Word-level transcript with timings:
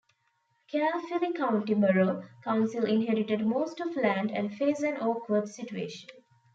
Caerphilly 0.73 1.31
County 1.31 1.75
Borough 1.75 2.23
Council 2.43 2.85
inherited 2.85 3.45
most 3.45 3.79
of 3.79 3.95
land 3.95 4.31
and 4.31 4.51
face 4.51 4.81
an 4.81 4.97
awkward 4.97 5.47
situation. 5.47 6.09